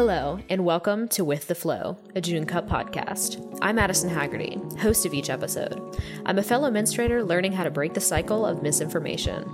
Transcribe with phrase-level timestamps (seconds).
[0.00, 3.58] Hello, and welcome to With the Flow, a June Cup podcast.
[3.60, 6.00] I'm Addison Haggerty, host of each episode.
[6.24, 9.44] I'm a fellow menstruator learning how to break the cycle of misinformation.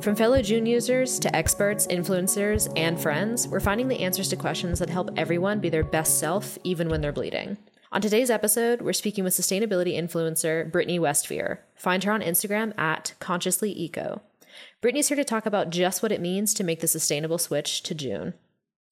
[0.00, 4.80] From fellow June users to experts, influencers, and friends, we're finding the answers to questions
[4.80, 7.56] that help everyone be their best self even when they're bleeding.
[7.92, 11.64] On today's episode, we're speaking with sustainability influencer Brittany Westphere.
[11.76, 14.20] Find her on Instagram at Consciously Eco.
[14.80, 17.94] Brittany's here to talk about just what it means to make the sustainable switch to
[17.94, 18.34] June.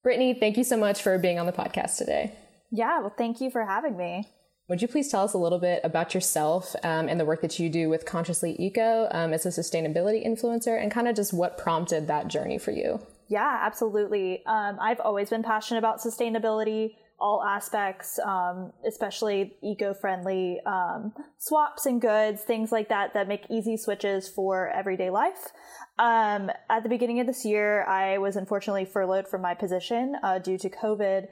[0.02, 2.32] Brittany, thank you so much for being on the podcast today.
[2.70, 4.28] Yeah, well, thank you for having me.
[4.68, 7.58] Would you please tell us a little bit about yourself um, and the work that
[7.58, 11.58] you do with Consciously Eco um, as a sustainability influencer and kind of just what
[11.58, 13.00] prompted that journey for you?
[13.28, 14.46] Yeah, absolutely.
[14.46, 21.86] Um, I've always been passionate about sustainability, all aspects, um, especially eco friendly um, swaps
[21.86, 25.52] and goods, things like that, that make easy switches for everyday life.
[25.98, 30.38] Um, at the beginning of this year, I was unfortunately furloughed from my position uh,
[30.38, 31.26] due to COVID,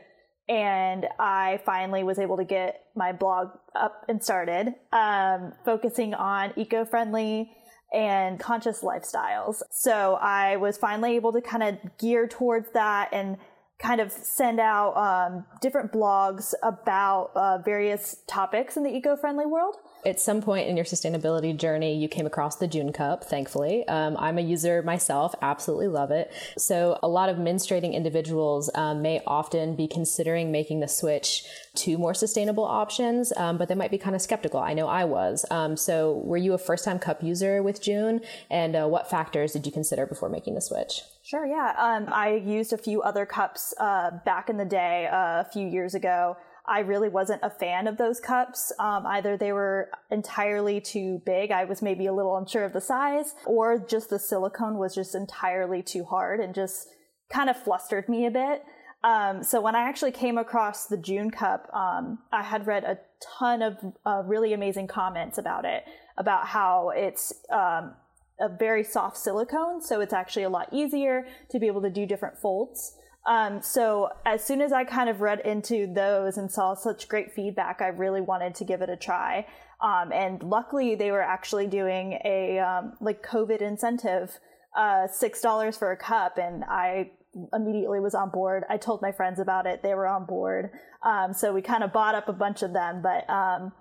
[0.49, 6.53] and I finally was able to get my blog up and started, um, focusing on
[6.57, 7.51] eco-friendly
[7.93, 9.63] and conscious lifestyles.
[9.71, 13.39] So I was finally able to kind of gear towards that and
[13.79, 19.77] kind of send out um, different blogs about uh, various topics in the eco-friendly world.
[20.07, 23.87] At some point in your sustainability journey, you came across the June Cup, thankfully.
[23.89, 26.33] Um, I'm a user myself, absolutely love it.
[26.57, 31.45] So, a lot of menstruating individuals um, may often be considering making the switch
[31.77, 34.61] to more sustainable options, um, but they might be kind of skeptical.
[34.61, 35.45] I know I was.
[35.51, 38.21] Um, so, were you a first time cup user with June?
[38.51, 41.03] And uh, what factors did you consider before making the switch?
[41.25, 41.75] Sure, yeah.
[41.77, 45.67] Um, I used a few other cups uh, back in the day, uh, a few
[45.67, 46.37] years ago.
[46.69, 48.73] I really wasn't a fan of those cups.
[48.79, 52.81] Um, either they were entirely too big, I was maybe a little unsure of the
[52.81, 56.89] size, or just the silicone was just entirely too hard and just
[57.31, 58.65] kind of flustered me a bit.
[59.05, 62.99] Um, so when I actually came across the June cup, um, I had read a
[63.39, 65.85] ton of uh, really amazing comments about it,
[66.17, 67.95] about how it's um,
[68.41, 72.07] a very soft silicone, so it's actually a lot easier to be able to do
[72.07, 72.98] different folds.
[73.27, 77.33] Um, so as soon as I kind of read into those and saw such great
[77.33, 79.47] feedback, I really wanted to give it a try.
[79.81, 84.39] Um, and luckily, they were actually doing a um, like COVID incentive,
[84.77, 87.13] uh, six dollars for a cup, and I
[87.53, 88.65] immediately was on board.
[88.69, 90.71] I told my friends about it; they were on board.
[91.05, 93.73] Um, so we kind of bought up a bunch of them, but um,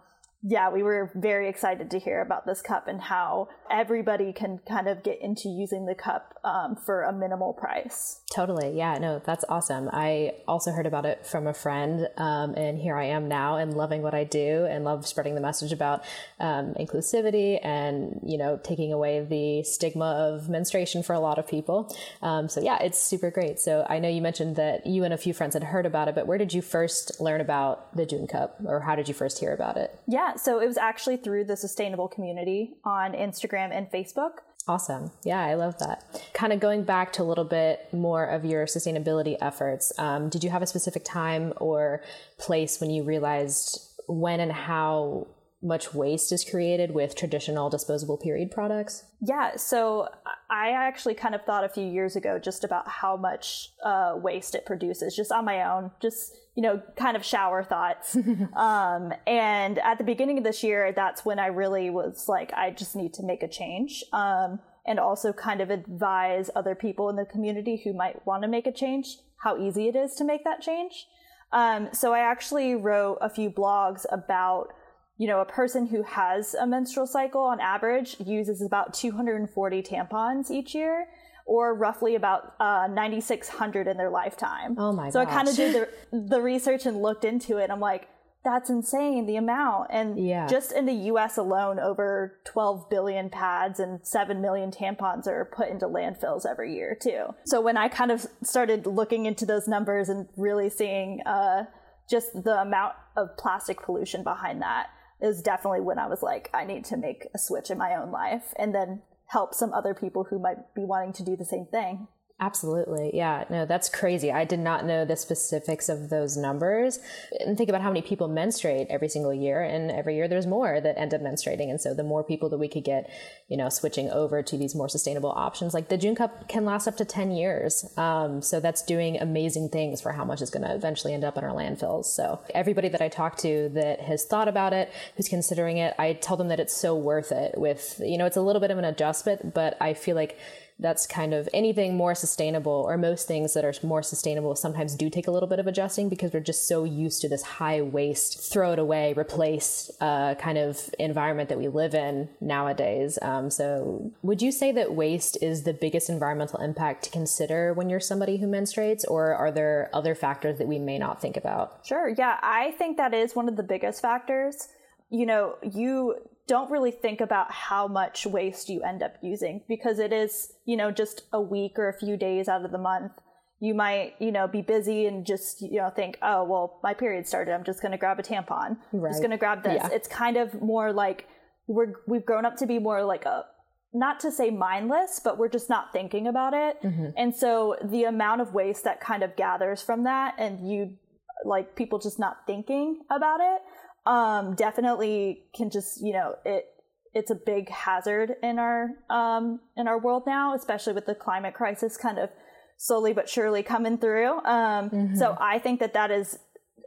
[0.43, 4.87] yeah, we were very excited to hear about this cup and how everybody can kind
[4.87, 8.21] of get into using the cup um, for a minimal price.
[8.33, 8.77] Totally.
[8.77, 9.89] Yeah, no, that's awesome.
[9.91, 13.73] I also heard about it from a friend, um, and here I am now and
[13.73, 16.03] loving what I do and love spreading the message about
[16.39, 21.47] um, inclusivity and, you know, taking away the stigma of menstruation for a lot of
[21.47, 21.93] people.
[22.21, 23.59] Um, so, yeah, it's super great.
[23.59, 26.15] So, I know you mentioned that you and a few friends had heard about it,
[26.15, 29.39] but where did you first learn about the June Cup or how did you first
[29.39, 29.99] hear about it?
[30.07, 34.39] Yeah, so it was actually through the sustainable community on Instagram and Facebook.
[34.67, 35.11] Awesome.
[35.23, 36.03] Yeah, I love that.
[36.33, 40.43] Kind of going back to a little bit more of your sustainability efforts, um, did
[40.43, 42.01] you have a specific time or
[42.37, 45.27] place when you realized when and how
[45.61, 49.05] much waste is created with traditional disposable period products?
[49.21, 50.07] Yeah, so
[50.49, 54.55] I actually kind of thought a few years ago just about how much uh, waste
[54.55, 58.15] it produces, just on my own, just you know, kind of shower thoughts.
[58.55, 62.71] um, and at the beginning of this year, that's when I really was like, I
[62.71, 64.03] just need to make a change.
[64.11, 68.47] Um, and also kind of advise other people in the community who might want to
[68.47, 71.07] make a change how easy it is to make that change.
[71.51, 74.73] Um, so I actually wrote a few blogs about
[75.17, 80.51] you know, a person who has a menstrual cycle on average uses about 240 tampons
[80.51, 81.07] each year
[81.45, 84.75] or roughly about uh, 9,600 in their lifetime.
[84.77, 85.31] Oh my So gosh.
[85.31, 85.73] I kind of did
[86.11, 87.71] the, the research and looked into it.
[87.71, 88.07] I'm like,
[88.43, 89.87] that's insane, the amount.
[89.91, 90.47] And yeah.
[90.47, 95.69] just in the US alone, over 12 billion pads and 7 million tampons are put
[95.69, 97.33] into landfills every year, too.
[97.45, 101.65] So when I kind of started looking into those numbers and really seeing uh,
[102.09, 104.87] just the amount of plastic pollution behind that,
[105.21, 108.11] is definitely when I was like, I need to make a switch in my own
[108.11, 111.65] life and then help some other people who might be wanting to do the same
[111.65, 112.07] thing.
[112.39, 113.09] Absolutely.
[113.15, 113.45] Yeah.
[113.49, 114.31] No, that's crazy.
[114.31, 116.99] I did not know the specifics of those numbers.
[117.39, 119.63] And think about how many people menstruate every single year.
[119.63, 121.71] And every year there's more that end up menstruating.
[121.71, 123.09] And so the more people that we could get,
[123.47, 126.87] you know, switching over to these more sustainable options, like the June Cup can last
[126.87, 127.91] up to 10 years.
[127.97, 131.39] Um, so that's doing amazing things for how much is going to eventually end up
[131.39, 132.05] in our landfills.
[132.05, 136.13] So everybody that I talk to that has thought about it, who's considering it, I
[136.13, 138.77] tell them that it's so worth it with, you know, it's a little bit of
[138.77, 140.37] an adjustment, but I feel like
[140.79, 145.09] that's kind of anything more sustainable, or most things that are more sustainable, sometimes do
[145.09, 148.51] take a little bit of adjusting because we're just so used to this high waste,
[148.51, 153.17] throw it away, replace uh, kind of environment that we live in nowadays.
[153.21, 157.89] Um, so, would you say that waste is the biggest environmental impact to consider when
[157.89, 161.85] you're somebody who menstruates, or are there other factors that we may not think about?
[161.85, 162.09] Sure.
[162.09, 164.67] Yeah, I think that is one of the biggest factors.
[165.09, 169.99] You know, you don't really think about how much waste you end up using because
[169.99, 173.11] it is, you know, just a week or a few days out of the month.
[173.59, 177.27] You might, you know, be busy and just, you know, think, oh, well, my period
[177.27, 177.53] started.
[177.53, 178.77] I'm just going to grab a tampon.
[178.91, 179.07] Right.
[179.07, 179.81] I'm just going to grab this.
[179.81, 179.89] Yeah.
[179.91, 181.27] It's kind of more like
[181.67, 183.45] we're, we've grown up to be more like a,
[183.93, 186.81] not to say mindless, but we're just not thinking about it.
[186.83, 187.07] Mm-hmm.
[187.17, 190.97] And so the amount of waste that kind of gathers from that and you
[191.45, 193.61] like people just not thinking about it
[194.07, 196.65] um, definitely can just you know it
[197.13, 201.53] it's a big hazard in our um, in our world now, especially with the climate
[201.53, 202.29] crisis kind of
[202.77, 204.37] slowly but surely coming through.
[204.45, 205.15] Um, mm-hmm.
[205.15, 206.37] So I think that that is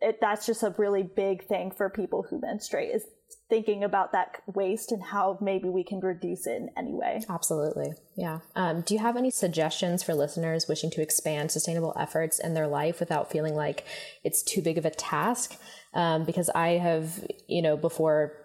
[0.00, 3.04] it, that's just a really big thing for people who menstruate is
[3.50, 7.20] thinking about that waste and how maybe we can reduce it in any way.
[7.28, 7.92] Absolutely.
[8.16, 8.38] Yeah.
[8.56, 12.68] Um, do you have any suggestions for listeners wishing to expand sustainable efforts in their
[12.68, 13.84] life without feeling like
[14.24, 15.56] it's too big of a task?
[15.92, 18.40] Um, because I have, you know, before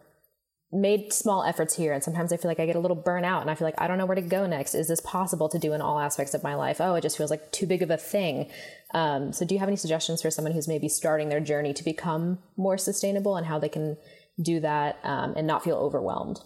[0.71, 3.49] made small efforts here and sometimes i feel like i get a little burnout and
[3.49, 5.73] i feel like i don't know where to go next is this possible to do
[5.73, 7.97] in all aspects of my life oh it just feels like too big of a
[7.97, 8.49] thing
[8.93, 11.83] um, so do you have any suggestions for someone who's maybe starting their journey to
[11.83, 13.95] become more sustainable and how they can
[14.41, 16.39] do that um, and not feel overwhelmed?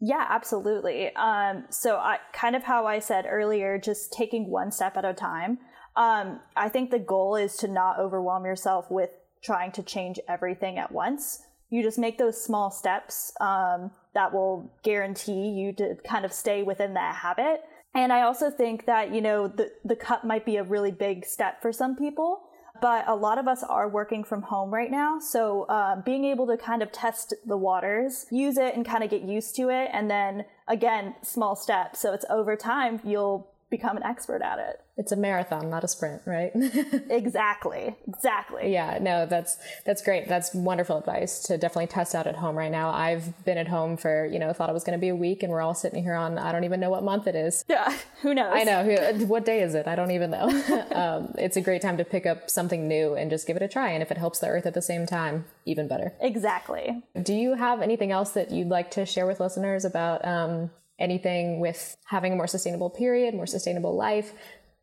[0.00, 1.14] Yeah, absolutely.
[1.16, 5.12] Um, so, I, kind of how I said earlier, just taking one step at a
[5.12, 5.58] time.
[5.96, 9.10] Um, I think the goal is to not overwhelm yourself with
[9.42, 11.42] trying to change everything at once.
[11.70, 16.62] You just make those small steps um, that will guarantee you to kind of stay
[16.62, 17.62] within that habit.
[17.94, 21.24] And I also think that, you know, the, the cup might be a really big
[21.24, 22.47] step for some people
[22.80, 25.18] but a lot of us are working from home right now.
[25.18, 29.10] So uh, being able to kind of test the waters, use it and kind of
[29.10, 29.90] get used to it.
[29.92, 32.00] And then again, small steps.
[32.00, 34.80] So it's over time, you'll become an expert at it.
[34.96, 36.50] It's a marathon, not a sprint, right?
[37.10, 37.94] exactly.
[38.08, 38.72] Exactly.
[38.72, 40.28] Yeah, no, that's that's great.
[40.28, 42.90] That's wonderful advice to definitely test out at home right now.
[42.90, 45.42] I've been at home for, you know, thought it was going to be a week
[45.42, 47.64] and we're all sitting here on I don't even know what month it is.
[47.68, 48.52] Yeah, who knows?
[48.52, 49.26] I know.
[49.26, 49.86] What day is it?
[49.86, 50.48] I don't even know.
[50.94, 53.68] um, it's a great time to pick up something new and just give it a
[53.68, 56.14] try and if it helps the earth at the same time, even better.
[56.20, 57.02] Exactly.
[57.22, 61.60] Do you have anything else that you'd like to share with listeners about um, anything
[61.60, 64.32] with having a more sustainable period, more sustainable life?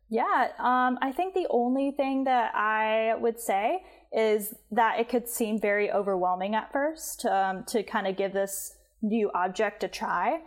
[0.08, 3.82] Yeah, um, I think the only thing that I would say
[4.12, 8.76] is that it could seem very overwhelming at first um, to kind of give this
[9.02, 10.40] new object a try.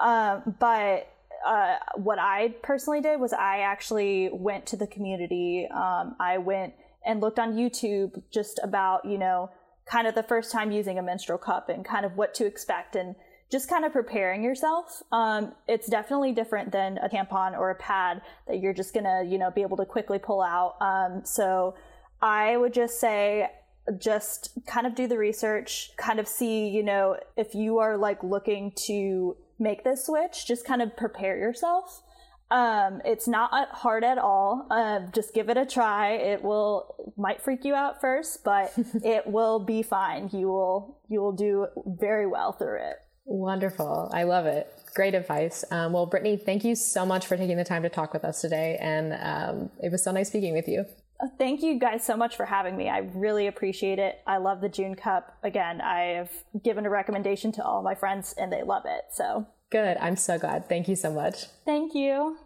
[0.00, 1.08] Um, but
[1.46, 5.68] uh, what I personally did was I actually went to the community.
[5.72, 6.74] Um, I went
[7.06, 9.50] and looked on YouTube just about, you know,
[9.86, 12.96] kind of the first time using a menstrual cup and kind of what to expect
[12.96, 13.14] and
[13.54, 15.00] just kind of preparing yourself.
[15.12, 19.38] Um, it's definitely different than a tampon or a pad that you're just gonna, you
[19.38, 20.74] know, be able to quickly pull out.
[20.80, 21.76] Um, so
[22.20, 23.48] I would just say,
[23.96, 28.24] just kind of do the research, kind of see, you know, if you are like
[28.24, 32.02] looking to make this switch, just kind of prepare yourself.
[32.50, 34.66] Um, it's not hard at all.
[34.68, 36.14] Uh, just give it a try.
[36.14, 38.72] It will might freak you out first, but
[39.04, 40.28] it will be fine.
[40.32, 42.96] You will you will do very well through it.
[43.26, 44.10] Wonderful.
[44.12, 44.68] I love it.
[44.94, 45.64] Great advice.
[45.70, 48.40] Um, well, Brittany, thank you so much for taking the time to talk with us
[48.40, 48.78] today.
[48.80, 50.84] And um, it was so nice speaking with you.
[51.20, 52.88] Uh, thank you guys so much for having me.
[52.88, 54.20] I really appreciate it.
[54.26, 55.36] I love the June Cup.
[55.42, 56.30] Again, I've
[56.62, 59.04] given a recommendation to all my friends and they love it.
[59.12, 59.96] So good.
[60.00, 60.68] I'm so glad.
[60.68, 61.46] Thank you so much.
[61.64, 62.36] Thank you.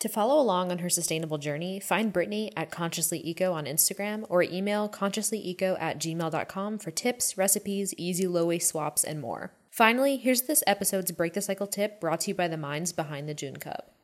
[0.00, 4.42] To follow along on her sustainable journey, find Brittany at Consciously Eco on Instagram or
[4.42, 9.52] email consciouslyeco at gmail.com for tips, recipes, easy low waste swaps, and more.
[9.76, 13.28] Finally, here's this episode's Break the Cycle tip brought to you by the minds behind
[13.28, 13.95] the June Cup.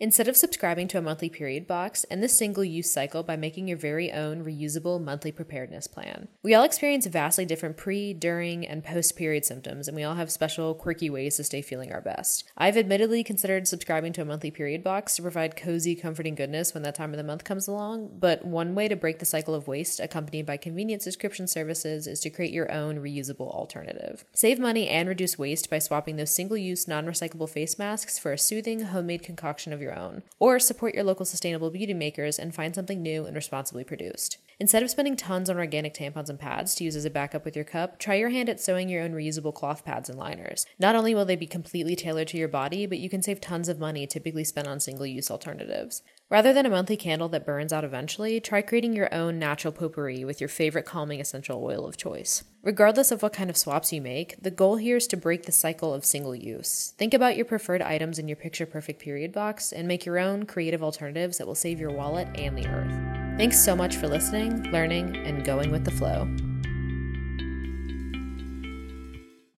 [0.00, 3.66] Instead of subscribing to a monthly period box, end the single use cycle by making
[3.66, 6.28] your very own reusable monthly preparedness plan.
[6.40, 10.30] We all experience vastly different pre, during, and post period symptoms, and we all have
[10.30, 12.44] special, quirky ways to stay feeling our best.
[12.56, 16.84] I've admittedly considered subscribing to a monthly period box to provide cozy, comforting goodness when
[16.84, 19.66] that time of the month comes along, but one way to break the cycle of
[19.66, 24.24] waste, accompanied by convenient subscription services, is to create your own reusable alternative.
[24.32, 28.32] Save money and reduce waste by swapping those single use, non recyclable face masks for
[28.32, 32.38] a soothing, homemade concoction of your your own, or support your local sustainable beauty makers
[32.38, 34.38] and find something new and responsibly produced.
[34.60, 37.56] Instead of spending tons on organic tampons and pads to use as a backup with
[37.56, 40.66] your cup, try your hand at sewing your own reusable cloth pads and liners.
[40.78, 43.68] Not only will they be completely tailored to your body, but you can save tons
[43.68, 46.02] of money typically spent on single use alternatives.
[46.30, 50.26] Rather than a monthly candle that burns out eventually, try creating your own natural potpourri
[50.26, 52.44] with your favorite calming essential oil of choice.
[52.62, 55.52] Regardless of what kind of swaps you make, the goal here is to break the
[55.52, 56.92] cycle of single use.
[56.98, 60.44] Think about your preferred items in your picture perfect period box and make your own
[60.44, 63.38] creative alternatives that will save your wallet and the earth.
[63.38, 66.28] Thanks so much for listening, learning, and going with the flow.